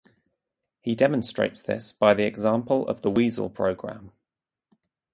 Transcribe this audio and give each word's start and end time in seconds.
He 0.81 0.95
demonstrates 0.95 1.61
this 1.61 1.91
by 1.91 2.15
the 2.15 2.23
example 2.23 2.87
of 2.87 3.03
the 3.03 3.11
weasel 3.11 3.51
program. 3.51 4.11